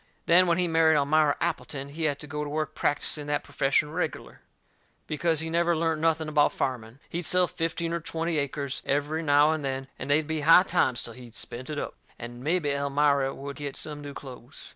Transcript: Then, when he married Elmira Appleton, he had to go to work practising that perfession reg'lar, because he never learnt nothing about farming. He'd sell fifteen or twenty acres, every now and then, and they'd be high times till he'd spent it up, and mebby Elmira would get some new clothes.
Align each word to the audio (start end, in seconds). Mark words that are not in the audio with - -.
Then, 0.25 0.47
when 0.47 0.57
he 0.57 0.67
married 0.67 0.95
Elmira 0.97 1.37
Appleton, 1.39 1.89
he 1.89 2.05
had 2.05 2.17
to 2.21 2.25
go 2.25 2.43
to 2.43 2.49
work 2.49 2.73
practising 2.73 3.27
that 3.27 3.43
perfession 3.43 3.91
reg'lar, 3.91 4.41
because 5.05 5.41
he 5.41 5.47
never 5.51 5.75
learnt 5.77 6.01
nothing 6.01 6.27
about 6.27 6.53
farming. 6.53 6.97
He'd 7.07 7.21
sell 7.21 7.45
fifteen 7.45 7.93
or 7.93 7.99
twenty 7.99 8.39
acres, 8.39 8.81
every 8.83 9.21
now 9.21 9.51
and 9.51 9.63
then, 9.63 9.89
and 9.99 10.09
they'd 10.09 10.25
be 10.25 10.41
high 10.41 10.63
times 10.63 11.03
till 11.03 11.13
he'd 11.13 11.35
spent 11.35 11.69
it 11.69 11.77
up, 11.77 11.93
and 12.17 12.43
mebby 12.43 12.71
Elmira 12.71 13.35
would 13.35 13.57
get 13.57 13.75
some 13.75 14.01
new 14.01 14.15
clothes. 14.15 14.69